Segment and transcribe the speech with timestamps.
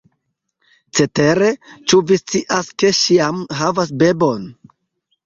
[0.99, 1.49] Cetere,
[1.93, 4.49] ĉu vi scias, ke ŝi jam havas bebon?